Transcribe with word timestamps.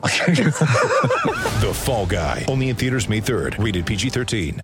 The 1.60 1.72
Fall 1.74 2.06
Guy. 2.06 2.46
Only 2.48 2.70
in 2.70 2.76
theaters 2.76 3.08
May 3.08 3.20
3rd. 3.20 3.62
Rated 3.62 3.84
PG-13. 3.84 4.60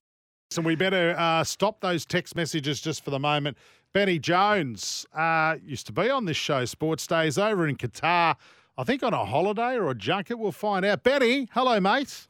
So 0.50 0.62
we 0.62 0.76
better 0.76 1.14
uh, 1.18 1.44
stop 1.44 1.80
those 1.80 2.06
text 2.06 2.34
messages 2.36 2.80
just 2.80 3.04
for 3.04 3.10
the 3.10 3.18
moment. 3.18 3.58
Benny 3.92 4.18
Jones 4.18 5.04
uh, 5.14 5.56
used 5.62 5.86
to 5.86 5.92
be 5.92 6.08
on 6.08 6.24
this 6.24 6.36
show, 6.36 6.64
Sports 6.64 7.06
Days, 7.06 7.36
over 7.36 7.66
in 7.66 7.76
Qatar. 7.76 8.36
I 8.78 8.84
think 8.84 9.02
on 9.02 9.12
a 9.12 9.24
holiday 9.24 9.76
or 9.76 9.90
a 9.90 9.94
junket. 9.94 10.38
We'll 10.38 10.52
find 10.52 10.84
out. 10.84 11.02
Benny, 11.02 11.48
hello, 11.52 11.80
mate. 11.80 12.28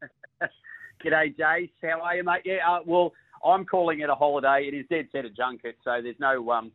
G'day, 1.04 1.36
Jace. 1.36 1.70
How 1.82 2.00
are 2.00 2.16
you, 2.16 2.24
mate? 2.24 2.42
Yeah, 2.44 2.58
uh, 2.68 2.80
well, 2.84 3.12
I'm 3.44 3.64
calling 3.64 4.00
it 4.00 4.10
a 4.10 4.14
holiday. 4.14 4.68
It 4.70 4.74
is 4.74 4.86
dead 4.88 5.08
set 5.12 5.24
a 5.24 5.30
junket, 5.30 5.76
so 5.82 6.00
there's 6.02 6.20
no 6.20 6.50
um, 6.50 6.70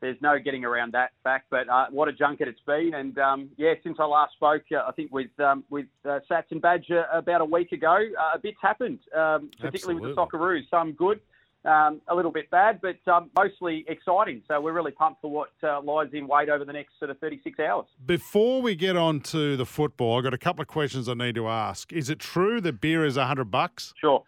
there's 0.00 0.20
no 0.20 0.38
getting 0.38 0.64
around 0.64 0.92
that 0.92 1.10
fact. 1.22 1.46
But 1.50 1.68
uh, 1.68 1.86
what 1.90 2.08
a 2.08 2.12
junket 2.12 2.48
it's 2.48 2.60
been, 2.66 2.92
and 2.94 3.18
um, 3.18 3.50
yeah, 3.56 3.74
since 3.82 3.96
I 3.98 4.04
last 4.04 4.34
spoke, 4.34 4.62
uh, 4.72 4.88
I 4.88 4.92
think 4.92 5.12
with 5.12 5.30
um, 5.40 5.64
with 5.70 5.86
uh, 6.04 6.20
Sats 6.30 6.50
and 6.50 6.60
Badger 6.60 7.06
about 7.12 7.40
a 7.40 7.44
week 7.44 7.72
ago, 7.72 7.96
uh, 7.96 8.36
a 8.36 8.38
bit's 8.38 8.58
happened, 8.60 8.98
um, 9.16 9.50
particularly 9.60 10.00
with 10.00 10.14
the 10.14 10.20
Absolutely. 10.20 10.62
Socceroos. 10.62 10.70
Some 10.70 10.92
good, 10.92 11.20
um, 11.64 12.00
a 12.08 12.14
little 12.14 12.30
bit 12.30 12.50
bad, 12.50 12.80
but 12.80 12.96
um, 13.10 13.30
mostly 13.36 13.84
exciting. 13.88 14.42
So 14.48 14.60
we're 14.60 14.72
really 14.72 14.92
pumped 14.92 15.20
for 15.20 15.30
what 15.30 15.50
uh, 15.62 15.80
lies 15.82 16.08
in 16.12 16.26
wait 16.26 16.48
over 16.48 16.64
the 16.64 16.72
next 16.72 16.98
sort 16.98 17.10
of 17.10 17.18
36 17.18 17.58
hours. 17.58 17.86
Before 18.04 18.62
we 18.62 18.74
get 18.74 18.96
on 18.96 19.20
to 19.20 19.56
the 19.56 19.66
football, 19.66 20.18
I've 20.18 20.24
got 20.24 20.34
a 20.34 20.38
couple 20.38 20.62
of 20.62 20.68
questions 20.68 21.08
I 21.08 21.14
need 21.14 21.34
to 21.34 21.48
ask. 21.48 21.92
Is 21.92 22.10
it 22.10 22.18
true 22.18 22.60
that 22.60 22.80
beer 22.80 23.04
is 23.04 23.16
100 23.16 23.50
bucks? 23.50 23.94
Sure. 24.00 24.22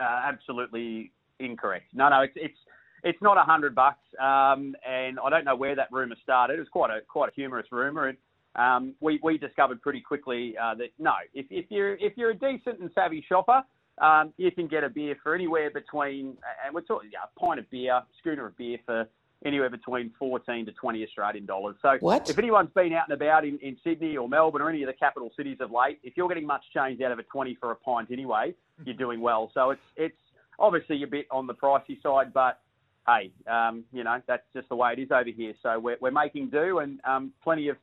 Uh, 0.00 0.20
absolutely 0.24 1.12
incorrect. 1.38 1.86
No, 1.94 2.08
no, 2.08 2.22
it's 2.22 2.32
it's 2.36 2.58
it's 3.04 3.20
not 3.20 3.36
a 3.36 3.42
hundred 3.42 3.74
bucks, 3.74 4.04
um, 4.20 4.74
and 4.88 5.18
I 5.22 5.30
don't 5.30 5.44
know 5.44 5.56
where 5.56 5.74
that 5.74 5.88
rumor 5.90 6.16
started. 6.22 6.54
It 6.56 6.60
was 6.60 6.68
quite 6.68 6.90
a 6.90 7.00
quite 7.06 7.30
a 7.30 7.32
humorous 7.34 7.66
rumor, 7.72 8.08
and 8.08 8.18
um, 8.54 8.94
we 9.00 9.18
we 9.22 9.38
discovered 9.38 9.82
pretty 9.82 10.00
quickly 10.00 10.54
uh, 10.60 10.74
that 10.76 10.88
no, 10.98 11.12
if 11.34 11.46
if 11.50 11.66
you're 11.70 11.94
if 11.94 12.16
you're 12.16 12.30
a 12.30 12.38
decent 12.38 12.80
and 12.80 12.90
savvy 12.94 13.24
shopper, 13.28 13.62
um, 14.00 14.32
you 14.36 14.50
can 14.52 14.68
get 14.68 14.84
a 14.84 14.88
beer 14.88 15.16
for 15.22 15.34
anywhere 15.34 15.70
between, 15.70 16.36
and 16.64 16.74
we're 16.74 16.82
talking 16.82 17.10
yeah, 17.12 17.20
a 17.24 17.40
pint 17.40 17.58
of 17.58 17.68
beer, 17.70 18.00
schooner 18.20 18.46
of 18.46 18.56
beer 18.56 18.78
for 18.86 19.06
anywhere 19.44 19.70
between 19.70 20.12
14 20.20 20.66
to 20.66 20.72
20 20.72 21.02
Australian 21.04 21.46
dollars. 21.46 21.74
So 21.82 21.96
What? 21.98 22.30
if 22.30 22.38
anyone's 22.38 22.70
been 22.76 22.92
out 22.92 23.08
and 23.08 23.20
about 23.20 23.44
in, 23.44 23.58
in 23.58 23.76
Sydney 23.82 24.16
or 24.16 24.28
Melbourne 24.28 24.62
or 24.62 24.70
any 24.70 24.84
of 24.84 24.86
the 24.86 24.92
capital 24.92 25.32
cities 25.36 25.56
of 25.58 25.72
late, 25.72 25.98
if 26.04 26.16
you're 26.16 26.28
getting 26.28 26.46
much 26.46 26.62
change 26.72 27.00
out 27.00 27.10
of 27.10 27.18
a 27.18 27.24
20 27.24 27.56
for 27.56 27.72
a 27.72 27.74
pint 27.74 28.12
anyway, 28.12 28.54
you're 28.84 28.94
doing 28.94 29.20
well. 29.20 29.50
So 29.52 29.70
it's 29.70 29.82
it's 29.96 30.16
obviously 30.60 31.02
a 31.02 31.06
bit 31.08 31.26
on 31.30 31.48
the 31.48 31.54
pricey 31.54 32.00
side, 32.02 32.32
but 32.32 32.60
hey, 33.06 33.32
um, 33.50 33.84
you 33.92 34.04
know 34.04 34.20
that's 34.26 34.44
just 34.54 34.68
the 34.68 34.76
way 34.76 34.92
it 34.92 34.98
is 34.98 35.10
over 35.10 35.30
here. 35.30 35.54
So 35.62 35.78
we're, 35.78 35.96
we're 36.00 36.10
making 36.10 36.50
do, 36.50 36.78
and 36.78 37.00
um, 37.04 37.32
plenty 37.42 37.68
of 37.68 37.76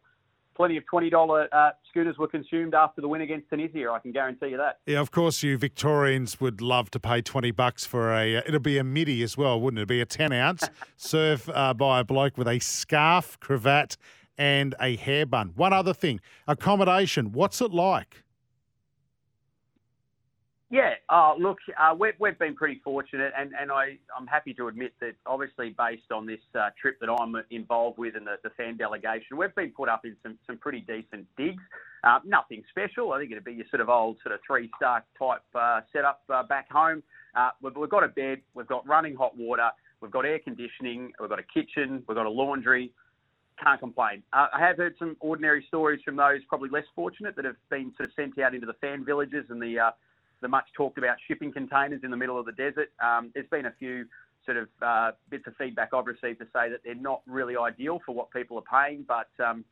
plenty 0.56 0.78
of 0.78 0.86
twenty 0.86 1.10
dollar 1.10 1.48
uh, 1.54 1.72
scooters 1.90 2.18
were 2.18 2.28
consumed 2.28 2.74
after 2.74 3.02
the 3.02 3.08
win 3.08 3.22
against 3.22 3.50
Tunisia. 3.50 3.92
I 3.92 4.00
can 4.00 4.12
guarantee 4.12 4.50
you 4.50 4.58
that. 4.58 4.80
Yeah, 4.86 5.00
of 5.00 5.12
course, 5.12 5.42
you 5.44 5.58
Victorians 5.58 6.40
would 6.40 6.62
love 6.62 6.92
to 6.92 7.00
pay 7.00 7.22
20 7.22 7.52
bucks 7.52 7.86
for 7.86 8.14
a, 8.14 8.38
uh, 8.38 8.42
it'll 8.46 8.60
be 8.60 8.78
a 8.78 8.84
midi 8.84 9.24
as 9.24 9.38
well, 9.38 9.60
wouldn't 9.60 9.80
it? 9.80 9.82
It'd 9.84 9.88
be 9.90 10.02
a 10.02 10.06
10 10.06 10.32
ounce 10.32 10.70
served 10.98 11.50
uh, 11.50 11.74
by 11.74 12.02
a 12.02 12.04
bloke 12.04 12.38
with 12.38 12.48
a 12.48 12.60
scarf, 12.60 13.40
cravat, 13.40 13.98
and 14.38 14.76
a 14.80 14.96
hair 14.96 15.26
bun. 15.26 15.52
One 15.56 15.74
other 15.74 15.94
thing 15.94 16.20
accommodation, 16.48 17.32
what's 17.32 17.62
it 17.62 17.72
like? 17.72 18.24
Yeah, 20.72 20.94
uh, 21.10 21.34
look, 21.40 21.58
uh, 21.80 21.96
we've, 21.98 22.14
we've 22.20 22.38
been 22.38 22.56
pretty 22.56 22.80
fortunate, 22.84 23.34
and, 23.36 23.54
and 23.60 23.72
I, 23.72 23.98
I'm 24.16 24.28
happy 24.28 24.54
to 24.54 24.68
admit 24.68 24.94
that 25.02 25.14
obviously 25.26 25.76
based 25.76 26.12
on 26.14 26.28
this 26.28 26.42
uh, 26.54 26.70
trip 26.80 27.00
that 27.02 27.10
I'm 27.10 27.36
involved 27.50 27.98
with 27.98 28.16
and 28.16 28.28
the, 28.28 28.36
the 28.44 28.52
fan 28.52 28.78
delegation, 28.78 29.36
we've 29.36 29.54
been 29.56 29.72
put 29.72 29.90
up 29.90 30.06
in 30.06 30.16
some, 30.22 30.38
some 30.46 30.58
pretty 30.60 30.82
decent 30.82 31.26
digs. 31.38 31.64
Uh, 32.04 32.20
nothing 32.24 32.62
special. 32.70 33.14
I 33.14 33.20
think 33.20 33.32
it'd 33.32 33.44
be 33.44 33.54
your 33.54 33.66
sort 33.72 33.82
of 33.82 33.90
old 33.90 34.18
sort 34.22 34.36
of 34.36 34.42
three-star 34.46 35.04
type 35.18 35.42
uh, 35.56 35.82
setup 35.92 36.22
uh, 36.30 36.44
back 36.44 36.72
home. 36.72 37.02
Uh, 37.36 37.50
we've, 37.64 37.76
we've 37.76 37.90
got 37.90 38.04
a 38.04 38.08
bed, 38.08 38.42
we've 38.54 38.68
got 38.68 38.88
running 38.88 39.16
hot 39.16 39.36
water, 39.36 39.70
we've 40.02 40.12
got 40.12 40.24
air 40.24 40.38
conditioning, 40.38 41.12
we've 41.20 41.30
got 41.30 41.40
a 41.40 41.44
kitchen, 41.52 42.04
we've 42.08 42.16
got 42.16 42.28
a 42.28 42.30
laundry. 42.30 42.92
Can't 43.62 43.80
complain. 43.80 44.24
Uh, 44.32 44.48
I 44.54 44.60
have 44.60 44.78
heard 44.78 44.96
some 45.00 45.18
ordinary 45.20 45.66
stories 45.68 46.00
from 46.06 46.16
those 46.16 46.40
probably 46.48 46.70
less 46.70 46.86
fortunate 46.96 47.36
that 47.36 47.44
have 47.44 47.58
been 47.72 47.92
sort 47.98 48.08
of 48.08 48.14
sent 48.16 48.38
out 48.40 48.54
into 48.54 48.68
the 48.68 48.74
fan 48.74 49.04
villages 49.04 49.46
and 49.50 49.62
the 49.62 49.78
uh, 49.80 49.92
the 50.42 50.48
much 50.48 50.66
talked 50.76 50.98
about 50.98 51.18
shipping 51.28 51.52
containers 51.52 52.02
in 52.04 52.12
the 52.12 52.18
middle 52.18 52.40
of 52.40 52.46
the 52.46 52.52
desert. 52.54 52.90
Um, 53.04 53.32
there's 53.34 53.50
been 53.50 53.66
a 53.66 53.74
few 53.78 54.06
sort 54.46 54.58
of 54.58 54.68
uh, 54.82 55.12
bits 55.30 55.46
of 55.48 55.56
feedback 55.58 55.90
I've 55.94 56.08
received 56.08 56.40
to 56.40 56.46
say 56.46 56.70
that 56.70 56.80
they're 56.84 56.96
not 56.96 57.22
really 57.28 57.56
ideal 57.58 58.00
for 58.06 58.16
what 58.16 58.32
people 58.32 58.58
are 58.58 58.86
paying. 58.88 59.06
But 59.08 59.30
um, 59.44 59.66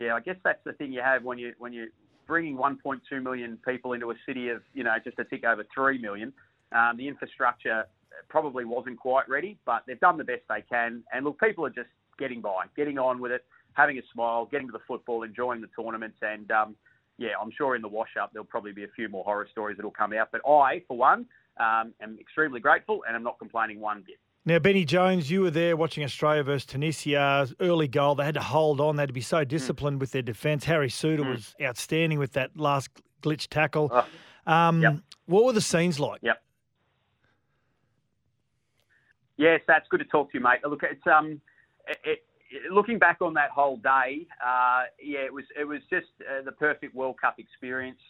yeah, 0.00 0.14
I 0.14 0.20
guess 0.20 0.36
that's 0.44 0.62
the 0.64 0.72
thing 0.74 0.92
you 0.92 1.00
have 1.02 1.24
when 1.24 1.38
you 1.38 1.54
when 1.58 1.72
you're 1.72 1.88
bringing 2.26 2.56
1.2 2.56 3.00
million 3.22 3.58
people 3.66 3.94
into 3.94 4.10
a 4.10 4.14
city 4.26 4.48
of 4.48 4.62
you 4.74 4.84
know 4.84 4.94
just 5.02 5.18
a 5.18 5.24
tick 5.24 5.44
over 5.44 5.64
three 5.74 5.98
million. 5.98 6.32
Um, 6.72 6.96
the 6.96 7.08
infrastructure 7.08 7.84
probably 8.28 8.64
wasn't 8.64 8.98
quite 8.98 9.28
ready, 9.28 9.58
but 9.66 9.82
they've 9.86 10.00
done 10.00 10.16
the 10.16 10.24
best 10.24 10.42
they 10.48 10.62
can. 10.62 11.02
And 11.12 11.24
look, 11.24 11.38
people 11.40 11.66
are 11.66 11.70
just 11.70 11.88
getting 12.18 12.40
by, 12.40 12.64
getting 12.76 12.98
on 12.98 13.20
with 13.20 13.32
it, 13.32 13.44
having 13.74 13.98
a 13.98 14.02
smile, 14.12 14.48
getting 14.50 14.68
to 14.68 14.72
the 14.72 14.80
football, 14.86 15.22
enjoying 15.22 15.60
the 15.60 15.68
tournaments, 15.78 16.18
and 16.22 16.50
um, 16.50 16.76
yeah, 17.18 17.30
I'm 17.40 17.50
sure 17.56 17.76
in 17.76 17.82
the 17.82 17.88
wash 17.88 18.16
up 18.20 18.32
there'll 18.32 18.46
probably 18.46 18.72
be 18.72 18.84
a 18.84 18.88
few 18.96 19.08
more 19.08 19.24
horror 19.24 19.48
stories 19.50 19.76
that'll 19.76 19.90
come 19.90 20.12
out. 20.12 20.28
But 20.32 20.40
I, 20.48 20.82
for 20.88 20.96
one, 20.96 21.26
um, 21.58 21.92
am 22.00 22.18
extremely 22.20 22.60
grateful 22.60 23.04
and 23.06 23.16
I'm 23.16 23.22
not 23.22 23.38
complaining 23.38 23.80
one 23.80 24.02
bit. 24.06 24.16
Now, 24.44 24.58
Benny 24.58 24.84
Jones, 24.84 25.30
you 25.30 25.42
were 25.42 25.52
there 25.52 25.76
watching 25.76 26.02
Australia 26.02 26.42
versus 26.42 26.66
Tunisia's 26.66 27.54
early 27.60 27.86
goal. 27.86 28.16
They 28.16 28.24
had 28.24 28.34
to 28.34 28.40
hold 28.40 28.80
on. 28.80 28.96
They 28.96 29.02
had 29.02 29.08
to 29.08 29.12
be 29.12 29.20
so 29.20 29.44
disciplined 29.44 30.00
with 30.00 30.10
their 30.10 30.22
defence. 30.22 30.64
Harry 30.64 30.88
Souttar 30.88 31.28
was 31.30 31.54
outstanding 31.62 32.18
with 32.18 32.32
that 32.32 32.56
last 32.56 32.90
glitch 33.22 33.46
tackle. 33.46 33.92
Oh, 33.92 34.52
um, 34.52 34.82
yep. 34.82 34.96
What 35.26 35.44
were 35.44 35.52
the 35.52 35.60
scenes 35.60 36.00
like? 36.00 36.20
Yep. 36.22 36.42
Yes, 39.36 39.60
that's 39.68 39.86
good 39.88 39.98
to 39.98 40.04
talk 40.06 40.32
to 40.32 40.38
you, 40.38 40.42
mate. 40.42 40.58
Look, 40.68 40.82
it's 40.82 41.06
um, 41.06 41.40
it, 42.04 42.24
looking 42.70 42.98
back 42.98 43.18
on 43.20 43.34
that 43.34 43.50
whole 43.50 43.76
day, 43.78 44.26
uh, 44.44 44.84
yeah, 45.02 45.20
it 45.20 45.32
was 45.32 45.44
it 45.58 45.64
was 45.64 45.80
just 45.90 46.08
uh, 46.20 46.42
the 46.44 46.52
perfect 46.52 46.94
World 46.94 47.16
Cup 47.20 47.36
experience. 47.38 48.00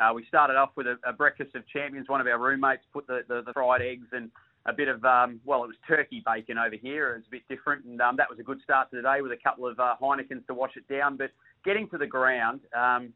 Uh, 0.00 0.12
we 0.14 0.24
started 0.26 0.56
off 0.56 0.70
with 0.76 0.86
a, 0.86 0.96
a 1.06 1.12
breakfast 1.12 1.54
of 1.54 1.66
champions. 1.68 2.08
One 2.08 2.20
of 2.20 2.26
our 2.26 2.38
roommates 2.38 2.82
put 2.92 3.06
the, 3.06 3.20
the, 3.28 3.42
the 3.42 3.52
fried 3.52 3.80
eggs 3.80 4.08
and 4.10 4.28
a 4.66 4.72
bit 4.72 4.88
of 4.88 5.04
um, 5.04 5.40
well, 5.44 5.62
it 5.62 5.68
was 5.68 5.76
turkey 5.86 6.22
bacon 6.24 6.58
over 6.58 6.74
here. 6.74 7.14
It 7.14 7.16
was 7.18 7.24
a 7.28 7.30
bit 7.30 7.42
different, 7.48 7.84
and 7.84 8.00
um, 8.00 8.16
that 8.16 8.28
was 8.28 8.38
a 8.38 8.42
good 8.42 8.60
start 8.62 8.90
to 8.90 8.96
the 8.96 9.02
day 9.02 9.20
with 9.20 9.32
a 9.32 9.36
couple 9.36 9.66
of 9.66 9.78
uh, 9.78 9.94
Heinekens 10.00 10.46
to 10.46 10.54
wash 10.54 10.72
it 10.76 10.88
down. 10.88 11.16
But 11.16 11.30
getting 11.64 11.88
to 11.90 11.98
the 11.98 12.06
ground, 12.06 12.60
um, 12.76 13.12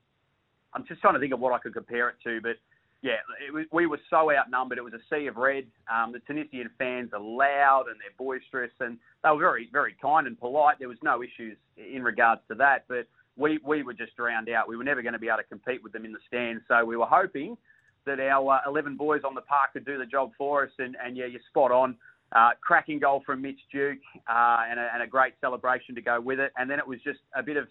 I'm 0.75 0.84
just 0.87 1.00
trying 1.00 1.15
to 1.15 1.21
think 1.21 1.33
of 1.33 1.41
what 1.41 1.53
I 1.53 1.59
could 1.59 1.75
compare 1.75 2.11
it 2.11 2.17
to, 2.25 2.41
but 2.43 2.56
yeah, 3.03 3.17
was, 3.53 3.67
we 3.73 3.87
were 3.87 4.01
so 4.11 4.33
outnumbered. 4.33 4.79
It 4.79 4.85
was 4.85 4.93
a 4.93 5.15
sea 5.15 5.27
of 5.27 5.37
red. 5.37 5.67
Um, 5.93 6.13
the 6.13 6.19
Tunisian 6.21 6.69
fans 6.79 7.11
are 7.13 7.21
loud 7.21 7.85
and 7.89 7.97
they're 8.01 8.17
boisterous, 8.19 8.73
and 8.81 8.99
they 9.23 9.31
were 9.31 9.39
very, 9.39 9.69
very 9.73 9.95
kind 10.03 10.27
and 10.27 10.39
polite. 10.39 10.77
There 10.79 10.89
was 10.89 10.99
no 11.03 11.23
issues 11.23 11.57
in 11.77 12.03
regards 12.03 12.41
to 12.49 12.57
that, 12.57 12.87
but 12.89 13.07
we, 13.37 13.61
we 13.65 13.85
were 13.85 13.95
just 13.95 14.17
drowned 14.17 14.49
out. 14.49 14.69
We 14.69 14.77
were 14.77 14.85
never 14.85 15.03
going 15.03 15.13
to 15.13 15.19
be 15.19 15.29
able 15.29 15.39
to 15.39 15.45
compete 15.45 15.83
with 15.83 15.93
them 15.93 16.05
in 16.05 16.13
the 16.13 16.19
stands, 16.27 16.63
so 16.67 16.85
we 16.85 16.97
were 16.97 17.07
hoping 17.07 17.57
that 18.05 18.19
our 18.19 18.55
uh, 18.55 18.69
11 18.69 18.97
boys 18.97 19.23
on 19.25 19.35
the 19.35 19.43
park 19.43 19.75
could 19.75 19.87
do 19.87 19.97
the 19.97 20.06
job 20.06 20.33
for 20.37 20.65
us, 20.65 20.71
and, 20.79 20.97
and 21.05 21.17
yeah, 21.17 21.27
you're 21.27 21.41
spot 21.49 21.71
on. 21.71 21.97
Uh, 22.33 22.51
cracking 22.61 22.99
goal 22.99 23.23
from 23.25 23.41
Mitch 23.41 23.61
Duke 23.73 23.97
uh, 24.29 24.59
and, 24.69 24.79
a, 24.79 24.91
and 24.93 25.03
a 25.03 25.06
great 25.06 25.33
celebration 25.41 25.94
to 25.94 26.03
go 26.03 26.21
with 26.21 26.39
it. 26.39 26.53
And 26.59 26.69
then 26.69 26.79
it 26.79 26.87
was 26.87 26.99
just 27.03 27.21
a 27.35 27.43
bit 27.43 27.56
of 27.56 27.69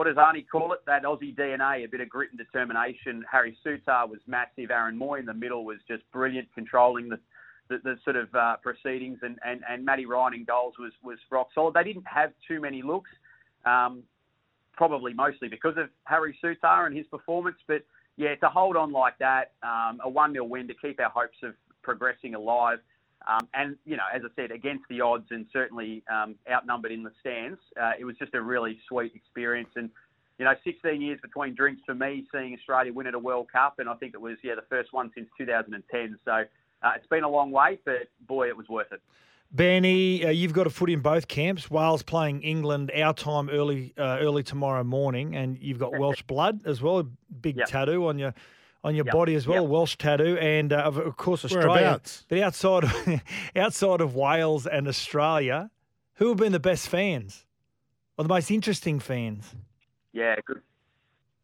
what 0.00 0.06
does 0.06 0.16
Arnie 0.16 0.46
call 0.50 0.72
it? 0.72 0.78
That 0.86 1.02
Aussie 1.02 1.36
DNA, 1.36 1.84
a 1.84 1.86
bit 1.86 2.00
of 2.00 2.08
grit 2.08 2.30
and 2.30 2.38
determination. 2.38 3.22
Harry 3.30 3.54
Souttar 3.62 4.08
was 4.08 4.18
massive. 4.26 4.70
Aaron 4.70 4.98
Mooy 4.98 5.20
in 5.20 5.26
the 5.26 5.34
middle 5.34 5.62
was 5.62 5.76
just 5.86 6.02
brilliant, 6.10 6.48
controlling 6.54 7.10
the 7.10 7.18
the, 7.68 7.80
the 7.84 7.96
sort 8.02 8.16
of 8.16 8.34
uh, 8.34 8.56
proceedings. 8.62 9.18
And, 9.20 9.38
and, 9.44 9.60
and 9.68 9.84
Matty 9.84 10.06
Ryan 10.06 10.32
in 10.36 10.44
goals 10.44 10.72
was, 10.78 10.92
was 11.04 11.18
rock 11.30 11.48
solid. 11.54 11.74
They 11.74 11.84
didn't 11.84 12.06
have 12.06 12.32
too 12.48 12.62
many 12.62 12.80
looks, 12.80 13.10
um, 13.66 14.02
probably 14.72 15.12
mostly 15.12 15.48
because 15.48 15.74
of 15.76 15.90
Harry 16.04 16.34
Souttar 16.42 16.86
and 16.86 16.96
his 16.96 17.06
performance. 17.08 17.58
But 17.68 17.84
yeah, 18.16 18.34
to 18.36 18.48
hold 18.48 18.76
on 18.76 18.92
like 18.92 19.18
that, 19.18 19.52
um, 19.62 20.00
a 20.02 20.08
1 20.08 20.32
0 20.32 20.46
win 20.46 20.66
to 20.68 20.74
keep 20.80 20.98
our 20.98 21.10
hopes 21.10 21.36
of 21.42 21.52
progressing 21.82 22.34
alive. 22.34 22.78
Um, 23.26 23.48
and, 23.54 23.76
you 23.84 23.96
know, 23.96 24.04
as 24.12 24.22
I 24.24 24.28
said, 24.34 24.50
against 24.50 24.84
the 24.88 25.00
odds 25.00 25.26
and 25.30 25.46
certainly 25.52 26.02
um, 26.10 26.36
outnumbered 26.50 26.92
in 26.92 27.02
the 27.02 27.12
stands, 27.20 27.58
uh, 27.80 27.92
it 27.98 28.04
was 28.04 28.16
just 28.18 28.34
a 28.34 28.40
really 28.40 28.78
sweet 28.88 29.12
experience. 29.14 29.68
And, 29.76 29.90
you 30.38 30.44
know, 30.46 30.54
16 30.64 31.02
years 31.02 31.18
between 31.20 31.54
drinks 31.54 31.82
for 31.84 31.94
me, 31.94 32.26
seeing 32.32 32.54
Australia 32.54 32.92
win 32.92 33.06
at 33.06 33.14
a 33.14 33.18
World 33.18 33.48
Cup, 33.52 33.78
and 33.78 33.88
I 33.88 33.94
think 33.94 34.14
it 34.14 34.20
was 34.20 34.38
yeah 34.42 34.54
the 34.54 34.64
first 34.70 34.92
one 34.92 35.10
since 35.14 35.28
2010. 35.36 36.18
So 36.24 36.32
uh, 36.32 36.92
it's 36.96 37.06
been 37.08 37.24
a 37.24 37.28
long 37.28 37.50
way, 37.50 37.78
but 37.84 38.08
boy, 38.26 38.48
it 38.48 38.56
was 38.56 38.68
worth 38.68 38.90
it. 38.90 39.02
Benny, 39.52 40.24
uh, 40.24 40.30
you've 40.30 40.52
got 40.52 40.66
a 40.66 40.70
foot 40.70 40.90
in 40.90 41.00
both 41.00 41.26
camps. 41.26 41.70
Wales 41.70 42.02
playing 42.02 42.42
England 42.42 42.92
our 42.96 43.12
time 43.12 43.50
early 43.50 43.92
uh, 43.98 44.18
early 44.20 44.42
tomorrow 44.42 44.84
morning, 44.84 45.34
and 45.34 45.58
you've 45.60 45.78
got 45.78 45.98
Welsh 45.98 46.22
blood 46.22 46.62
as 46.64 46.80
well, 46.80 47.00
a 47.00 47.04
big 47.04 47.56
Yep. 47.56 47.68
tattoo 47.68 48.06
on 48.06 48.18
your 48.18 48.32
on 48.82 48.94
your 48.94 49.04
Yep. 49.06 49.14
body 49.14 49.34
as 49.34 49.46
well, 49.46 49.62
Yep. 49.62 49.70
Welsh 49.70 49.96
tattoo, 49.96 50.38
and 50.38 50.72
uh, 50.72 50.76
of, 50.78 50.96
of 50.96 51.16
course 51.16 51.44
Australia. 51.44 52.00
But 52.28 52.38
outside 52.40 52.84
of, 52.84 53.20
outside 53.56 54.00
of 54.00 54.14
Wales 54.14 54.66
and 54.66 54.88
Australia, 54.88 55.70
who 56.14 56.28
have 56.28 56.38
been 56.38 56.52
the 56.52 56.60
best 56.60 56.88
fans 56.88 57.44
or 58.16 58.24
the 58.24 58.28
most 58.28 58.50
interesting 58.50 58.98
fans? 59.00 59.54
Yeah, 60.12 60.36
good. 60.46 60.62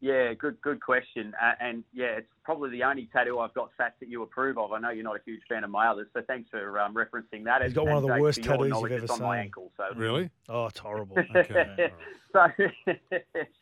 Yeah, 0.00 0.34
good, 0.34 0.60
good 0.60 0.80
question. 0.80 1.34
Uh, 1.42 1.52
and 1.58 1.82
yeah, 1.92 2.16
it's 2.18 2.28
probably 2.44 2.68
the 2.70 2.82
only 2.84 3.08
tattoo 3.12 3.38
I've 3.38 3.54
got 3.54 3.70
Sats 3.80 3.92
that 4.00 4.08
you 4.10 4.22
approve 4.22 4.58
of. 4.58 4.72
I 4.72 4.78
know 4.78 4.90
you're 4.90 5.02
not 5.02 5.16
a 5.16 5.20
huge 5.24 5.40
fan 5.48 5.64
of 5.64 5.70
my 5.70 5.88
others, 5.88 6.06
so 6.12 6.20
thanks 6.26 6.50
for 6.50 6.78
um, 6.78 6.94
referencing 6.94 7.44
that. 7.44 7.62
He's 7.62 7.68
And- 7.68 7.74
got 7.74 7.86
one 7.86 7.96
of 7.96 8.02
the 8.02 8.20
worst 8.20 8.42
tattoos 8.42 8.68
knowledge, 8.68 8.92
you've 8.92 9.02
it's 9.04 9.12
ever 9.12 9.22
on 9.22 9.28
my 9.28 9.36
seen. 9.36 9.44
ankle. 9.44 9.72
So 9.76 9.84
Really? 9.96 10.30
Oh, 10.50 10.66
it's 10.66 10.78
horrible. 10.78 11.16
Okay. 11.34 11.90
so, 12.32 12.46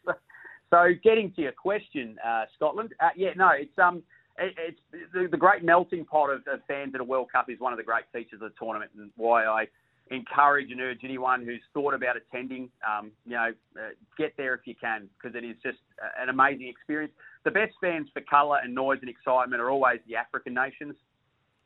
so 0.04 0.12
getting 1.02 1.32
to 1.34 1.42
your 1.42 1.52
question, 1.52 2.16
uh, 2.24 2.44
Scotland. 2.54 2.94
Uh, 3.00 3.10
yeah, 3.16 3.30
no, 3.36 3.50
it's 3.56 3.78
um, 3.78 4.02
it, 4.38 4.54
it's 4.58 4.80
the, 5.12 5.28
the 5.30 5.36
great 5.36 5.62
melting 5.64 6.04
pot 6.04 6.30
of, 6.30 6.40
of 6.52 6.60
fans 6.66 6.94
at 6.94 7.00
a 7.00 7.04
World 7.04 7.28
Cup 7.32 7.50
is 7.50 7.60
one 7.60 7.72
of 7.72 7.76
the 7.76 7.84
great 7.84 8.04
features 8.12 8.40
of 8.42 8.50
the 8.50 8.54
tournament, 8.58 8.90
and 8.96 9.10
why 9.16 9.44
I 9.44 9.66
encourage 10.10 10.70
and 10.70 10.80
urge 10.80 11.00
anyone 11.02 11.44
who's 11.44 11.62
thought 11.72 11.94
about 11.94 12.16
attending, 12.16 12.68
um, 12.86 13.10
you 13.24 13.32
know, 13.32 13.52
uh, 13.78 13.90
get 14.18 14.34
there 14.36 14.54
if 14.54 14.60
you 14.66 14.74
can, 14.74 15.08
because 15.16 15.34
it 15.34 15.44
is 15.44 15.56
just 15.62 15.78
an 16.20 16.28
amazing 16.28 16.68
experience. 16.68 17.12
The 17.44 17.50
best 17.50 17.72
fans 17.80 18.08
for 18.12 18.20
colour 18.22 18.58
and 18.62 18.74
noise 18.74 18.98
and 19.00 19.08
excitement 19.08 19.62
are 19.62 19.70
always 19.70 20.00
the 20.06 20.16
African 20.16 20.54
nations. 20.54 20.94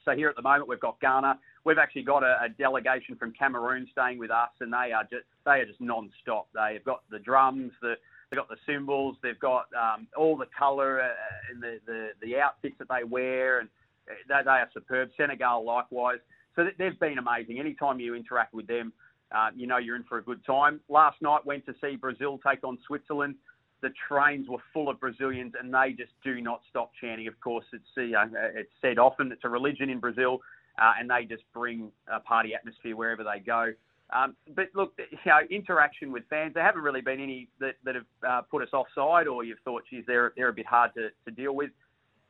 So 0.05 0.15
here 0.15 0.29
at 0.29 0.37
the 0.37 0.43
moment 0.43 0.69
we've 0.69 0.81
got 0.81 1.01
Ghana. 1.01 1.39
We've 1.65 1.79
actually 1.79 2.03
got 2.03 2.23
a, 2.23 2.39
a 2.45 2.49
delegation 2.49 3.17
from 3.17 3.33
Cameroon 3.33 3.87
staying 3.93 4.19
with 4.19 4.31
us, 4.31 4.51
and 4.61 4.73
they 4.73 4.93
are 4.93 5.03
just 5.03 5.27
they 5.45 5.61
are 5.61 5.67
just 5.67 5.81
non-stop. 5.81 6.49
They've 6.55 6.85
got 6.85 7.03
the 7.11 7.19
drums, 7.19 7.73
the 7.83 7.95
they've 8.31 8.39
got 8.39 8.49
the 8.49 8.57
cymbals, 8.67 9.17
they've 9.23 9.39
got 9.39 9.67
um, 9.75 10.07
all 10.17 10.37
the 10.37 10.47
colour 10.57 11.01
uh, 11.01 11.09
and 11.51 11.63
the, 11.63 11.79
the 11.87 12.09
the 12.23 12.39
outfits 12.39 12.77
that 12.79 12.89
they 12.89 13.05
wear, 13.05 13.61
and 13.61 13.69
uh, 14.11 14.15
they, 14.29 14.45
they 14.45 14.51
are 14.51 14.69
superb. 14.73 15.11
Senegal 15.17 15.65
likewise. 15.65 16.19
So 16.57 16.65
they've 16.79 16.99
been 16.99 17.19
amazing. 17.19 17.61
Anytime 17.61 18.01
you 18.01 18.15
interact 18.15 18.53
with 18.53 18.67
them, 18.67 18.93
uh, 19.35 19.51
you 19.55 19.67
know 19.67 19.79
you're 19.79 19.97
in 19.97 20.05
for 20.05 20.19
a 20.19 20.23
good 20.23 20.45
time. 20.45 20.81
Last 20.89 21.23
night 21.23 21.45
went 21.47 21.65
to 21.67 21.75
see 21.81 21.97
Brazil 21.97 22.39
take 22.47 22.65
on 22.65 22.79
Switzerland. 22.87 23.37
The 23.81 23.91
trains 24.09 24.49
were 24.49 24.59
full 24.73 24.89
of 24.89 24.99
Brazilians, 24.99 25.53
and 25.61 25.73
they 25.73 25.95
just 25.97 26.13
do 26.25 26.41
not 26.41 26.61
stop 26.69 26.91
chanting. 27.01 27.29
Of 27.29 27.39
course, 27.41 27.65
it's 27.73 27.85
uh, 27.97 28.27
it's 28.55 28.73
said 28.83 28.99
often 28.99 29.31
it's 29.31 29.45
a 29.45 29.49
religion 29.49 29.89
in 29.89 30.01
Brazil, 30.01 30.41
uh, 30.81 30.93
and 30.99 31.09
they 31.09 31.25
just 31.25 31.45
bring 31.55 31.93
a 32.13 32.19
party 32.21 32.55
atmosphere 32.55 32.97
wherever 32.97 33.23
they 33.23 33.39
go. 33.39 33.73
Um, 34.11 34.37
but 34.55 34.69
look, 34.75 34.95
you 34.99 35.19
know, 35.27 35.41
interaction 35.51 36.13
with 36.13 36.25
fans, 36.31 36.55
there 36.55 36.65
haven't 36.65 36.83
really 36.83 37.03
been 37.03 37.21
any 37.21 37.49
that, 37.61 37.75
that 37.85 37.95
have 37.95 38.05
uh, 38.27 38.43
put 38.43 38.63
us 38.63 38.71
offside, 38.73 39.27
or 39.27 39.45
you've 39.45 39.59
thought, 39.65 39.83
geez, 39.91 40.05
they're 40.07 40.33
they're 40.37 40.49
a 40.49 40.53
bit 40.53 40.67
hard 40.67 40.93
to, 40.95 41.09
to 41.27 41.31
deal 41.31 41.55
with. 41.55 41.71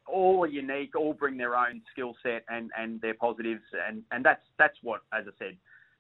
All 0.07 0.43
are 0.43 0.49
unique, 0.49 0.97
all 0.97 1.13
bring 1.13 1.37
their 1.37 1.55
own 1.55 1.83
skill 1.93 2.15
set 2.23 2.43
and, 2.49 2.71
and 2.77 3.01
their 3.01 3.15
positives, 3.15 3.63
and, 3.87 4.03
and 4.11 4.25
that's 4.25 4.43
that's 4.59 4.77
what, 4.83 5.03
as 5.13 5.25
I 5.29 5.33
said, 5.39 5.57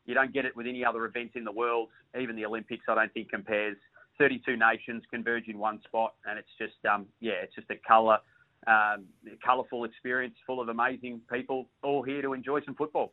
you 0.06 0.14
don't 0.14 0.32
get 0.32 0.46
it 0.46 0.56
with 0.56 0.66
any 0.66 0.84
other 0.84 1.04
events 1.04 1.34
in 1.36 1.44
the 1.44 1.52
world. 1.52 1.90
Even 2.18 2.34
the 2.34 2.46
Olympics, 2.46 2.86
I 2.88 2.94
don't 2.94 3.12
think 3.12 3.30
compares. 3.30 3.76
32 4.18 4.56
nations 4.56 5.04
converge 5.12 5.46
in 5.46 5.58
one 5.58 5.80
spot, 5.84 6.14
and 6.26 6.38
it's 6.38 6.48
just 6.58 6.84
um, 6.92 7.06
yeah, 7.20 7.34
it's 7.42 7.54
just 7.54 7.70
a 7.70 7.76
colour, 7.86 8.18
um, 8.66 9.04
colourful 9.44 9.84
experience 9.84 10.34
full 10.44 10.60
of 10.60 10.68
amazing 10.70 11.20
people, 11.32 11.68
all 11.84 12.02
here 12.02 12.22
to 12.22 12.32
enjoy 12.32 12.60
some 12.64 12.74
football. 12.74 13.12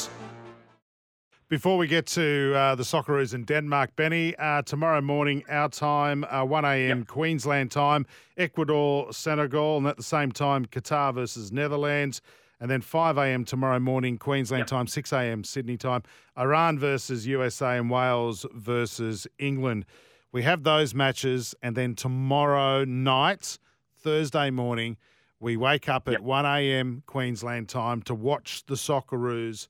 Before 1.51 1.77
we 1.77 1.85
get 1.85 2.05
to 2.05 2.53
uh, 2.55 2.75
the 2.75 2.83
Socceroos 2.83 3.33
in 3.33 3.43
Denmark, 3.43 3.97
Benny, 3.97 4.33
uh, 4.37 4.61
tomorrow 4.61 5.01
morning, 5.01 5.43
our 5.49 5.67
time, 5.67 6.23
uh, 6.29 6.45
1 6.45 6.63
a.m. 6.63 7.03
Queensland 7.03 7.71
time, 7.71 8.05
Ecuador, 8.37 9.11
Senegal, 9.11 9.79
and 9.79 9.85
at 9.85 9.97
the 9.97 10.01
same 10.01 10.31
time, 10.31 10.65
Qatar 10.65 11.13
versus 11.13 11.51
Netherlands. 11.51 12.21
And 12.61 12.71
then 12.71 12.79
5 12.79 13.17
a.m. 13.17 13.43
tomorrow 13.43 13.81
morning, 13.81 14.17
Queensland 14.17 14.65
time, 14.69 14.87
6 14.87 15.11
a.m. 15.11 15.43
Sydney 15.43 15.75
time, 15.75 16.03
Iran 16.39 16.79
versus 16.79 17.27
USA 17.27 17.77
and 17.77 17.89
Wales 17.89 18.45
versus 18.53 19.27
England. 19.37 19.83
We 20.31 20.43
have 20.43 20.63
those 20.63 20.95
matches. 20.95 21.53
And 21.61 21.75
then 21.75 21.95
tomorrow 21.95 22.85
night, 22.85 23.59
Thursday 23.97 24.51
morning, 24.51 24.95
we 25.41 25.57
wake 25.57 25.89
up 25.89 26.07
at 26.07 26.23
1 26.23 26.45
a.m. 26.45 27.03
Queensland 27.07 27.67
time 27.67 28.01
to 28.03 28.15
watch 28.15 28.63
the 28.67 28.75
Socceroos 28.75 29.67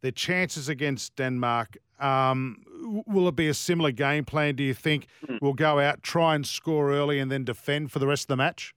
their 0.00 0.10
chances 0.12 0.68
against 0.68 1.16
Denmark. 1.16 1.76
Um, 2.00 2.62
will 3.06 3.26
it 3.28 3.36
be 3.36 3.48
a 3.48 3.54
similar 3.54 3.90
game 3.90 4.24
plan? 4.24 4.54
Do 4.54 4.62
you 4.62 4.74
think 4.74 5.06
we'll 5.40 5.52
go 5.54 5.80
out, 5.80 6.02
try 6.02 6.34
and 6.34 6.46
score 6.46 6.92
early, 6.92 7.18
and 7.18 7.30
then 7.30 7.44
defend 7.44 7.90
for 7.90 7.98
the 7.98 8.06
rest 8.06 8.24
of 8.24 8.28
the 8.28 8.36
match? 8.36 8.74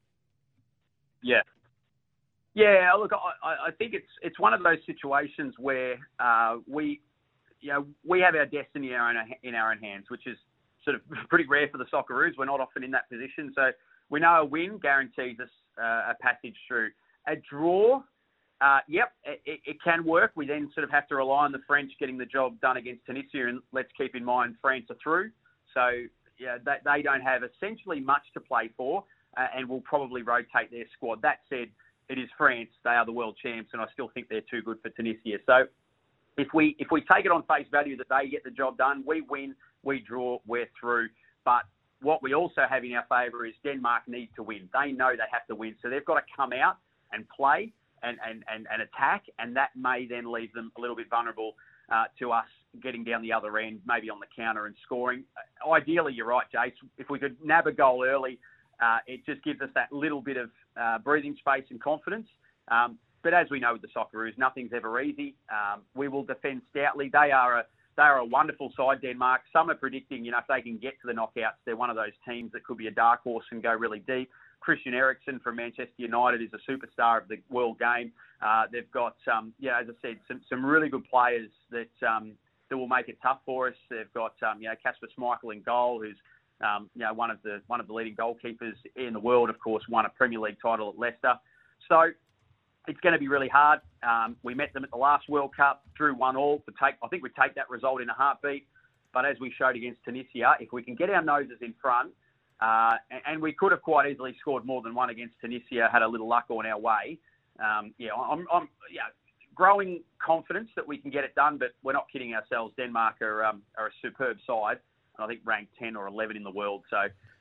Yeah. 1.22 1.42
Yeah, 2.54 2.92
look, 3.00 3.12
I, 3.14 3.48
I- 3.48 3.68
I 3.68 3.72
think 3.72 3.94
it's 3.94 4.10
it's 4.22 4.40
one 4.40 4.54
of 4.54 4.62
those 4.64 4.80
situations 4.86 5.54
where 5.58 5.98
uh, 6.20 6.58
we, 6.68 7.00
you 7.62 7.72
know, 7.72 7.86
we 8.06 8.20
have 8.22 8.36
our 8.36 8.46
destiny 8.46 8.90
in 8.90 8.96
our, 8.96 9.10
own, 9.12 9.18
in 9.44 9.56
our 9.56 9.72
own 9.72 9.78
hands, 9.78 10.06
which 10.10 10.28
is 10.28 10.38
sort 10.84 10.96
of 10.96 11.02
pretty 11.30 11.46
rare 11.48 11.70
for 11.72 11.78
the 11.78 11.86
Socceroos. 11.86 12.32
We're 12.38 12.46
not 12.46 12.60
often 12.60 12.84
in 12.84 12.92
that 12.92 13.08
position, 13.10 13.54
so 13.56 13.70
we 14.10 14.20
know 14.20 14.42
a 14.42 14.46
win 14.46 14.80
guarantees 14.80 15.40
us 15.40 15.50
uh, 15.82 16.12
a 16.12 16.16
passage 16.20 16.56
through. 16.68 16.90
A 17.28 17.36
draw, 17.50 18.02
uh, 18.62 18.80
yep, 18.88 19.14
it, 19.26 19.42
it- 19.66 19.78
can 19.84 20.04
work. 20.06 20.32
We 20.36 20.46
then 20.46 20.70
sort 20.74 20.84
of 20.84 20.92
have 20.92 21.08
to 21.08 21.16
rely 21.16 21.46
on 21.46 21.52
the 21.52 21.62
French 21.68 21.92
getting 22.00 22.18
the 22.18 22.26
job 22.26 22.60
done 22.62 22.78
against 22.78 23.06
Tunisia, 23.06 23.48
and 23.48 23.62
let's 23.72 23.90
keep 23.98 24.16
in 24.16 24.24
mind 24.24 24.56
France 24.62 24.86
are 24.90 24.98
through, 25.02 25.32
so 25.74 25.90
yeah, 26.40 26.58
they, 26.64 26.78
they 26.86 27.02
don't 27.02 27.22
have 27.22 27.42
essentially 27.44 28.00
much 28.00 28.24
to 28.34 28.40
play 28.40 28.70
for, 28.78 29.04
uh, 29.38 29.48
and 29.56 29.68
will 29.68 29.82
probably 29.82 30.22
rotate 30.24 30.72
their 30.72 30.86
squad. 30.96 31.22
That 31.22 31.40
said, 31.50 31.68
it 32.10 32.18
is 32.20 32.30
France. 32.38 32.70
They 32.84 32.92
are 32.92 33.06
the 33.06 33.12
world 33.12 33.38
champs, 33.42 33.70
and 33.74 33.82
I 33.82 33.86
still 33.94 34.10
think 34.14 34.28
they're 34.30 34.42
too 34.50 34.62
good 34.62 34.78
for 34.82 34.90
Tunisia. 34.90 35.38
So 35.46 35.66
if 36.38 36.48
we 36.54 36.76
if 36.80 36.88
we 36.92 37.02
take 37.02 37.26
it 37.26 37.32
on 37.32 37.44
face 37.44 37.68
value 37.72 37.96
that 37.98 38.08
they 38.10 38.30
get 38.30 38.44
the 38.44 38.52
job 38.52 38.78
done, 38.78 39.04
we 39.06 39.22
win, 39.22 39.56
we 39.84 40.00
draw, 40.00 40.40
we're 40.48 40.70
through. 40.80 41.10
But 41.46 41.64
what 42.02 42.22
we 42.24 42.34
also 42.34 42.62
have 42.70 42.84
in 42.84 42.94
our 42.94 43.06
favour 43.10 43.46
is 43.46 43.54
Denmark 43.64 44.04
need 44.08 44.30
to 44.36 44.44
win. 44.44 44.70
They 44.74 44.92
know 44.92 45.12
they 45.12 45.30
have 45.32 45.46
to 45.48 45.56
win, 45.56 45.76
so 45.82 45.90
they've 45.90 46.06
got 46.06 46.16
to 46.16 46.26
come 46.36 46.52
out 46.54 46.78
and 47.14 47.26
play 47.30 47.72
and 48.04 48.18
and, 48.28 48.44
and, 48.54 48.68
and 48.72 48.82
attack, 48.82 49.26
and 49.40 49.56
that 49.56 49.70
may 49.76 50.08
then 50.08 50.32
leave 50.32 50.54
them 50.54 50.72
a 50.78 50.82
little 50.82 50.96
bit 50.96 51.10
vulnerable 51.10 51.56
uh, 51.92 52.06
to 52.20 52.32
us 52.32 52.46
getting 52.82 53.04
down 53.04 53.22
the 53.22 53.34
other 53.34 53.58
end, 53.58 53.82
maybe 53.86 54.10
on 54.10 54.20
the 54.20 54.26
counter 54.36 54.66
and 54.66 54.76
scoring. 54.84 55.24
Uh, 55.66 55.72
Ideally, 55.72 56.14
you're 56.14 56.28
right, 56.28 56.46
Jace. 56.54 56.74
If 56.98 57.10
we 57.10 57.20
could 57.20 57.36
nab 57.44 57.68
a 57.68 57.72
goal 57.72 58.06
early, 58.08 58.40
uh, 58.82 59.00
it 59.08 59.26
just 59.26 59.44
gives 59.44 59.62
us 59.62 59.70
that 59.76 59.92
little 59.92 60.22
bit 60.22 60.38
of 60.38 60.50
uh, 60.82 61.00
breathing 61.00 61.36
space 61.38 61.66
and 61.70 61.82
confidence. 61.82 62.28
Um, 62.70 62.98
but 63.24 63.34
as 63.34 63.48
we 63.52 63.60
know 63.60 63.74
with 63.74 63.82
the 63.82 63.90
Socceroos, 63.90 64.38
nothing's 64.38 64.72
ever 64.74 65.02
easy. 65.02 65.36
Um, 65.52 65.82
we 65.96 66.08
will 66.08 66.24
defend 66.24 66.62
stoutly. 66.72 67.10
They 67.12 67.32
are 67.32 67.60
a 67.60 67.66
they 67.98 68.04
are 68.04 68.20
a 68.20 68.26
wonderful 68.26 68.72
side, 68.76 69.02
Denmark. 69.02 69.42
Some 69.52 69.70
are 69.70 69.76
predicting, 69.76 70.24
you 70.24 70.32
know, 70.32 70.38
if 70.38 70.46
they 70.48 70.62
can 70.62 70.78
get 70.78 70.94
to 71.02 71.08
the 71.08 71.14
knockouts, 71.14 71.60
they're 71.66 71.76
one 71.76 71.90
of 71.90 71.98
those 71.98 72.14
teams 72.28 72.52
that 72.54 72.64
could 72.64 72.78
be 72.78 72.88
a 72.88 72.92
dark 72.92 73.22
horse 73.22 73.44
and 73.52 73.62
go 73.62 73.74
really 73.74 74.00
deep. 74.00 74.32
Christian 74.62 74.94
Eriksen 74.94 75.40
from 75.40 75.58
Manchester 75.58 75.92
United 75.98 76.42
is 76.42 76.50
a 76.54 76.72
superstar 76.72 77.22
of 77.22 77.28
the 77.28 77.38
world 77.50 77.78
game. 77.80 78.12
Uh, 78.42 78.64
they've 78.72 78.90
got, 78.92 79.16
um, 79.32 79.54
yeah, 79.60 79.80
as 79.82 79.88
I 79.90 79.94
said, 80.02 80.18
some, 80.28 80.42
some 80.50 80.66
really 80.66 80.88
good 80.88 81.04
players 81.10 81.50
that 81.72 82.08
um, 82.08 82.34
that 82.70 82.78
will 82.78 82.88
make 82.88 83.10
it 83.10 83.18
tough 83.22 83.40
for 83.46 83.68
us. 83.68 83.76
They've 83.90 84.12
got, 84.14 84.34
um, 84.50 84.62
you 84.62 84.70
know, 84.70 84.76
Kasper 84.82 85.08
Schmeichel 85.18 85.54
in 85.54 85.62
goal, 85.62 86.00
who's 86.02 86.16
um, 86.64 86.90
you 86.96 87.04
know, 87.04 87.14
one 87.14 87.30
of 87.30 87.38
the 87.44 87.62
one 87.68 87.80
of 87.80 87.88
the 87.88 87.94
leading 87.94 88.16
goalkeepers 88.16 88.76
in 88.96 89.14
the 89.14 89.20
world. 89.20 89.50
Of 89.50 89.60
course, 89.60 89.84
won 89.90 90.06
a 90.06 90.10
Premier 90.10 90.40
League 90.40 90.58
title 90.62 90.90
at 90.90 90.98
Leicester. 90.98 91.34
So 91.90 92.12
it's 92.88 93.00
going 93.02 93.14
to 93.14 93.20
be 93.20 93.28
really 93.28 93.50
hard. 93.50 93.80
Um, 94.08 94.38
we 94.44 94.54
met 94.54 94.74
them 94.74 94.84
at 94.84 94.92
the 94.92 94.98
last 94.98 95.28
World 95.28 95.56
Cup, 95.56 95.84
drew 95.96 96.16
one 96.16 96.36
all. 96.36 96.60
To 96.60 96.74
take, 96.82 96.96
I 97.04 97.08
think 97.08 97.24
we 97.24 97.30
take 97.30 97.56
that 97.56 97.70
result 97.70 98.02
in 98.02 98.10
a 98.10 98.14
heartbeat. 98.14 98.68
But 99.14 99.26
as 99.26 99.36
we 99.42 99.54
showed 99.58 99.76
against 99.76 100.00
Tunisia, 100.06 100.54
if 100.60 100.72
we 100.72 100.82
can 100.82 100.96
get 100.96 101.10
our 101.10 101.22
noses 101.22 101.58
in 101.62 101.74
front, 101.82 102.12
Uh, 102.62 102.94
and, 103.10 103.22
and 103.26 103.42
we 103.42 103.52
could 103.52 103.72
have 103.72 103.82
quite 103.82 104.10
easily 104.10 104.36
scored 104.40 104.66
more 104.66 104.82
than 104.82 104.94
one 104.94 105.10
against 105.10 105.36
Tunisia, 105.42 105.90
had 105.92 106.02
a 106.04 106.08
little 106.08 106.28
luck 106.28 106.46
on 106.50 106.66
our 106.66 106.80
way. 106.80 107.18
Um, 107.60 107.94
yeah, 107.98 108.12
I'm, 108.14 108.46
I'm 108.54 108.70
yeah, 108.92 109.02
growing 109.56 110.02
confidence 110.24 110.70
that 110.76 110.88
we 110.88 110.98
can 110.98 111.10
get 111.12 111.24
it 111.24 111.34
done, 111.36 111.58
but 111.58 111.70
we're 111.84 111.94
not 111.94 112.06
kidding 112.12 112.34
ourselves. 112.36 112.74
Denmark 112.78 113.22
are, 113.22 113.44
um, 113.46 113.62
are 113.78 113.88
a 113.88 113.92
superb 114.02 114.38
side, 114.46 114.78
and 115.18 115.26
I 115.26 115.28
think 115.28 115.42
ranked 115.44 115.74
10 115.80 115.96
or 115.96 116.08
11 116.08 116.38
in 116.38 116.44
the 116.44 116.52
world. 116.52 116.84
So 116.90 116.98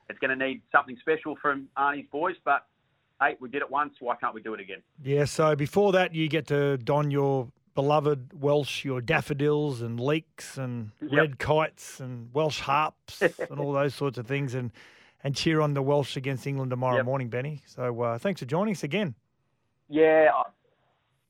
it's 0.09 0.19
going 0.19 0.37
to 0.37 0.45
need 0.45 0.61
something 0.71 0.97
special 0.99 1.35
from 1.41 1.67
Arnie's 1.77 2.07
boys, 2.11 2.35
but 2.43 2.65
hey, 3.21 3.37
we 3.39 3.49
did 3.49 3.61
it 3.61 3.69
once. 3.69 3.93
Why 3.99 4.15
can't 4.15 4.33
we 4.33 4.41
do 4.41 4.53
it 4.55 4.59
again? 4.59 4.81
Yeah, 5.03 5.25
so 5.25 5.55
before 5.55 5.91
that, 5.91 6.15
you 6.15 6.27
get 6.27 6.47
to 6.47 6.77
don 6.77 7.11
your 7.11 7.47
beloved 7.75 8.41
Welsh, 8.41 8.83
your 8.83 9.01
daffodils 9.01 9.81
and 9.81 9.99
leeks 9.99 10.57
and 10.57 10.91
Yep. 11.01 11.11
red 11.11 11.39
kites 11.39 11.99
and 11.99 12.33
Welsh 12.33 12.59
harps 12.59 13.21
and 13.49 13.59
all 13.59 13.71
those 13.71 13.93
sorts 13.93 14.17
of 14.17 14.25
things 14.27 14.55
and, 14.55 14.71
and 15.23 15.35
cheer 15.35 15.61
on 15.61 15.73
the 15.73 15.81
Welsh 15.81 16.17
against 16.17 16.47
England 16.47 16.71
tomorrow 16.71 16.97
Yep. 16.97 17.05
morning, 17.05 17.29
Benny. 17.29 17.61
So 17.65 18.01
uh, 18.01 18.17
thanks 18.17 18.39
for 18.39 18.45
joining 18.45 18.73
us 18.73 18.83
again. 18.83 19.15
Yeah, 19.89 20.29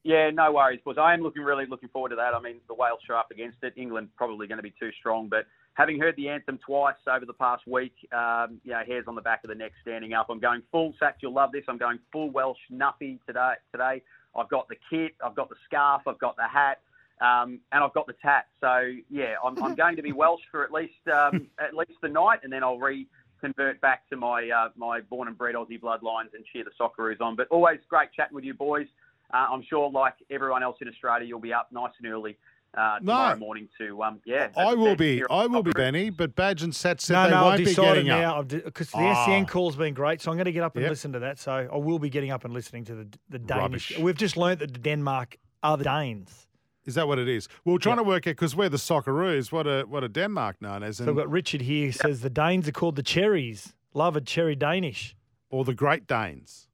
yeah, 0.04 0.30
no 0.32 0.52
worries, 0.52 0.80
boys. 0.84 0.98
I 1.00 1.14
am 1.14 1.22
looking 1.22 1.44
really 1.44 1.66
looking 1.68 1.90
forward 1.90 2.10
to 2.10 2.16
that. 2.16 2.34
I 2.34 2.40
mean, 2.40 2.56
the 2.68 2.74
Wales 2.74 3.00
are 3.10 3.16
up 3.16 3.30
against 3.32 3.58
it. 3.64 3.74
England 3.76 4.10
probably 4.18 4.48
going 4.48 4.58
to 4.58 4.64
be 4.64 4.74
too 4.80 4.92
strong, 5.00 5.28
but 5.30 5.46
having 5.74 6.00
heard 6.00 6.16
the 6.16 6.28
anthem 6.30 6.58
twice 6.66 6.96
over 7.08 7.26
the 7.26 7.34
past 7.34 7.68
week, 7.68 7.94
um, 8.12 8.60
you 8.64 8.72
know, 8.72 8.82
hairs 8.86 9.06
on 9.08 9.16
the 9.16 9.22
back 9.22 9.44
of 9.44 9.50
the 9.50 9.56
neck 9.56 9.72
standing 9.82 10.14
up. 10.14 10.28
I'm 10.30 10.40
going 10.40 10.64
full 10.72 10.94
Sacks. 11.00 11.18
You'll 11.22 11.34
love 11.34 11.52
this. 11.52 11.64
I'm 11.68 11.78
going 11.78 12.00
full 12.12 12.32
Welsh 12.32 12.58
Nuffy 12.72 13.20
today. 13.28 13.54
Today, 13.72 14.02
I've 14.36 14.50
got 14.50 14.68
the 14.70 14.76
kit, 14.90 15.14
I've 15.24 15.36
got 15.36 15.50
the 15.50 15.56
scarf, 15.66 16.02
I've 16.08 16.20
got 16.20 16.36
the 16.36 16.48
hat. 16.48 16.80
Um, 17.22 17.60
and 17.72 17.84
I've 17.84 17.94
got 17.94 18.08
the 18.08 18.16
tat, 18.20 18.48
so 18.60 18.92
yeah, 19.12 19.36
I'm, 19.46 19.62
I'm 19.64 19.76
going 19.76 19.96
to 19.96 20.02
be 20.02 20.12
Welsh 20.12 20.42
for 20.50 20.64
at 20.64 20.72
least 20.72 21.08
um, 21.14 21.46
at 21.60 21.76
least 21.76 21.92
the 22.02 22.10
night, 22.10 22.40
and 22.42 22.52
then 22.52 22.64
I'll 22.64 22.80
re 22.80 23.06
convert 23.42 23.82
back 23.82 24.08
to 24.10 24.16
my 24.16 24.50
uh, 24.50 24.70
my 24.76 25.02
born 25.02 25.28
and 25.28 25.38
bred 25.38 25.56
Aussie 25.56 25.80
bloodlines 25.82 26.34
and 26.34 26.46
cheer 26.52 26.64
the 26.64 26.72
Socceroos 26.80 27.20
on. 27.22 27.36
But 27.36 27.48
always 27.50 27.80
great 27.90 28.10
chatting 28.14 28.36
with 28.36 28.44
you 28.46 28.54
boys. 28.54 28.88
Uh, 29.34 29.48
I'm 29.52 29.64
sure, 29.70 29.90
like 29.90 30.14
everyone 30.30 30.62
else 30.64 30.78
in 30.82 30.88
Australia, 30.88 31.26
you'll 31.26 31.40
be 31.40 31.54
up 31.54 31.70
nice 31.72 31.92
and 32.04 32.12
early 32.12 32.38
uh, 32.78 33.00
tomorrow 33.00 33.34
No. 33.34 33.40
morning 33.40 33.68
to 33.80 34.02
um, 34.04 34.20
yeah. 34.26 34.50
I 34.58 34.74
will 34.76 34.96
be. 34.96 35.24
I 35.30 35.46
will 35.48 35.64
be, 35.64 35.72
Benny. 35.72 36.10
But 36.10 36.36
Badge 36.36 36.64
and 36.64 36.76
Sat 36.76 37.00
said 37.02 37.14
no, 37.16 37.24
they 37.26 37.32
no, 37.32 37.46
I've 37.48 37.58
be 37.58 37.76
getting 37.76 38.08
now 38.08 38.40
up. 38.40 38.48
because 38.50 38.92
the 38.92 38.98
Ah. 39.00 39.26
SCN 39.28 39.48
call's 39.48 39.76
been 39.78 39.94
great, 39.94 40.22
so 40.22 40.32
I'm 40.32 40.38
going 40.38 40.46
to 40.46 40.52
get 40.52 40.64
up 40.64 40.76
and 40.76 40.84
Yep. 40.84 40.90
listen 40.90 41.14
to 41.14 41.20
that. 41.20 41.40
So 41.40 41.52
I 41.52 41.78
will 41.78 42.00
be 42.00 42.10
getting 42.10 42.32
up 42.32 42.44
and 42.46 42.54
listening 42.54 42.84
to 42.86 42.96
the 42.96 43.08
the 43.30 43.40
Danish. 43.40 43.92
Rubbish. 43.92 44.00
We've 44.00 44.18
just 44.18 44.36
learnt 44.38 44.60
that 44.60 44.74
the 44.74 44.80
Denmark 44.80 45.38
are 45.64 45.78
the 45.78 45.86
Danes. 45.86 46.48
Is 46.86 46.96
that 46.96 47.08
what 47.08 47.20
it 47.20 47.28
is? 47.30 47.48
Well, 47.64 47.74
we're 47.74 47.80
trying 47.80 47.98
to 47.98 48.04
work 48.04 48.26
out 48.28 48.32
because 48.32 48.56
we're 48.56 48.70
the 48.70 48.78
Socceroos. 48.78 49.52
What 49.52 49.68
a 49.68 49.84
what 49.84 50.04
a 50.04 50.10
Denmark 50.10 50.62
known 50.62 50.82
as, 50.84 50.98
So 50.98 51.04
and, 51.04 51.12
I've 51.12 51.16
got 51.16 51.30
Richard 51.30 51.62
here 51.62 51.88
who 51.88 51.92
says 51.92 52.22
the 52.22 52.30
Danes 52.30 52.68
are 52.68 52.72
called 52.72 52.96
the 52.96 53.04
Cherries. 53.04 53.74
Love 53.94 54.16
a 54.16 54.22
cherry 54.22 54.56
Danish. 54.56 55.16
or 55.50 55.64
the 55.66 55.74
Great 55.76 56.08
Danes, 56.08 56.70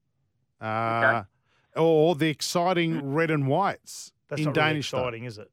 uh, 0.62 1.24
or 1.76 2.14
the 2.16 2.30
exciting 2.30 3.12
red 3.14 3.32
and 3.32 3.48
whites 3.48 4.14
That's 4.30 4.40
in 4.40 4.46
not 4.46 4.56
really 4.56 4.70
Danish. 4.70 4.92
though. 4.92 5.00
exciting, 5.00 5.24
is 5.26 5.38
it? 5.40 5.50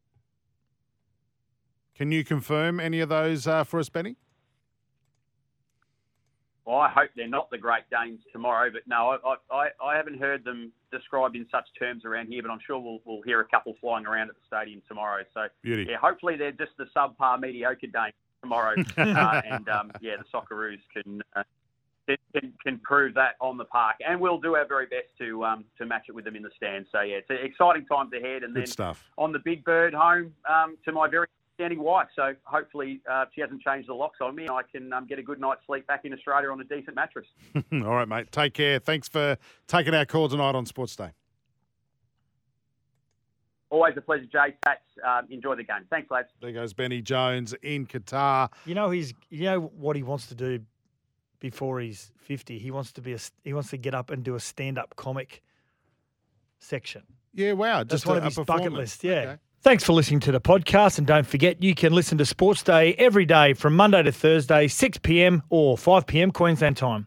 Can 1.96 2.12
you 2.12 2.23
confirm 2.23 2.80
any 2.80 3.00
of 3.00 3.08
those 3.08 3.46
uh, 3.46 3.64
for 3.64 3.80
us, 3.80 3.88
Benny? 3.88 4.16
Well, 6.66 6.76
I 6.78 6.88
hope 6.88 7.11
they're 7.16 7.28
not 7.28 7.50
the 7.50 7.58
Great 7.58 7.84
Danes 7.90 8.20
tomorrow, 8.32 8.70
but 8.73 8.82
no, 8.87 9.18
I, 9.25 9.54
I, 9.54 9.68
I 9.82 9.96
haven't 9.96 10.18
heard 10.18 10.44
them 10.44 10.73
described 10.96 11.36
in 11.36 11.46
such 11.50 11.66
terms 11.78 12.04
around 12.04 12.28
here. 12.28 12.42
But 12.42 12.50
I'm 12.50 12.60
sure 12.66 12.78
we'll, 12.78 13.00
we'll 13.04 13.22
hear 13.22 13.40
a 13.40 13.44
couple 13.44 13.74
flying 13.80 14.06
around 14.06 14.28
at 14.30 14.36
the 14.36 14.46
stadium 14.46 14.82
tomorrow. 14.88 15.24
So 15.34 15.46
Beauty. 15.62 15.86
yeah, 15.90 15.96
hopefully 16.00 16.36
they're 16.36 16.52
just 16.52 16.72
the 16.78 16.86
subpar 16.96 17.40
mediocre 17.40 17.86
day 17.86 18.12
tomorrow, 18.42 18.74
uh, 18.98 19.42
and 19.50 19.68
um, 19.68 19.90
yeah, 20.00 20.16
the 20.18 20.24
Socceroos 20.32 20.78
can, 20.92 21.22
uh, 21.34 21.42
can 22.06 22.52
can 22.62 22.78
prove 22.80 23.14
that 23.14 23.36
on 23.40 23.56
the 23.56 23.64
park, 23.64 23.96
and 24.06 24.20
we'll 24.20 24.38
do 24.38 24.54
our 24.54 24.66
very 24.66 24.86
best 24.86 25.08
to 25.18 25.44
um, 25.44 25.64
to 25.78 25.86
match 25.86 26.04
it 26.08 26.14
with 26.14 26.24
them 26.24 26.36
in 26.36 26.42
the 26.42 26.50
stands. 26.56 26.88
So 26.92 27.00
yeah, 27.00 27.16
it's 27.16 27.30
exciting 27.30 27.86
times 27.86 28.12
ahead, 28.12 28.42
and 28.42 28.54
Good 28.54 28.62
then 28.62 28.66
stuff. 28.66 29.04
on 29.18 29.32
the 29.32 29.38
big 29.38 29.64
bird 29.64 29.94
home 29.94 30.34
um, 30.48 30.76
to 30.84 30.92
my 30.92 31.08
very 31.08 31.26
standing 31.54 31.80
wife. 31.82 32.08
So 32.16 32.34
hopefully 32.44 33.00
uh, 33.11 33.25
she 33.34 33.40
hasn't 33.40 33.62
changed 33.62 33.88
the 33.88 33.94
locks 33.94 34.18
on 34.20 34.34
me. 34.34 34.42
and 34.44 34.52
I 34.52 34.62
can 34.70 34.92
um, 34.92 35.06
get 35.06 35.18
a 35.18 35.23
good 35.23 35.40
night's 35.40 35.61
sleep 35.66 35.87
back 35.87 36.04
in 36.04 36.12
Australia 36.12 36.50
on 36.50 36.61
a 36.61 36.64
decent 36.64 36.96
mattress. 36.96 37.26
All 37.73 37.80
right, 37.94 38.08
mate. 38.08 38.30
Take 38.32 38.54
care. 38.54 38.78
Thanks 38.78 39.08
for 39.08 39.37
taking 39.66 39.94
our 39.94 40.04
call 40.04 40.28
tonight 40.28 40.54
on 40.54 40.66
Sports 40.66 40.96
Day. 40.96 41.11
Always 43.70 43.94
a 43.96 44.00
pleasure, 44.00 44.26
Jay. 44.26 44.54
Sats, 44.66 44.76
um, 45.18 45.26
enjoy 45.30 45.56
the 45.56 45.64
game. 45.64 45.84
Thanks, 45.90 46.11
lads. 46.11 46.28
There 46.40 46.52
goes 46.52 46.73
Benny 46.75 47.02
Jones 47.02 47.54
in 47.62 47.87
Qatar. 47.87 48.50
You 48.66 48.75
know 48.75 48.90
he's 48.90 49.14
you 49.30 49.44
know 49.44 49.61
what 49.61 49.96
he 49.96 50.02
wants 50.04 50.28
to 50.28 50.34
do 50.37 50.61
before 51.40 51.80
he's 51.80 52.12
50. 52.18 52.58
He 52.58 52.70
wants 52.70 52.92
to 52.92 53.00
be 53.00 53.14
a 53.14 53.18
he 53.42 53.52
wants 53.52 53.70
to 53.70 53.76
get 53.76 53.94
up 53.94 54.11
and 54.11 54.23
do 54.23 54.37
a 54.37 54.40
stand-up 54.40 54.94
comic 54.94 55.42
section. 56.61 57.02
Yeah, 57.32 57.52
wow. 57.54 57.78
That's 57.78 57.90
Just 58.02 58.06
one 58.06 58.16
a, 58.16 58.18
of 58.18 58.23
a 58.25 58.26
his 58.26 58.37
bucket 58.37 58.46
performance. 58.46 58.76
list. 58.78 59.04
Yeah. 59.04 59.12
Okay. 59.12 59.37
Thanks 59.64 59.83
for 59.83 59.94
listening 59.94 60.21
to 60.21 60.30
the 60.30 60.42
podcast, 60.42 60.99
and 60.99 61.06
don't 61.06 61.26
forget 61.26 61.62
you 61.62 61.75
can 61.75 61.94
listen 61.94 62.18
to 62.18 62.26
Sports 62.26 62.62
Day 62.62 62.92
every 62.99 63.25
day 63.25 63.54
from 63.54 63.75
Monday 63.75 64.02
to 64.02 64.12
Thursday, 64.12 64.68
6 64.68 64.99
p.m. 64.99 65.42
or 65.49 65.78
5 65.78 66.06
p.m. 66.06 66.33
Queensland 66.33 66.76
time. 66.76 67.06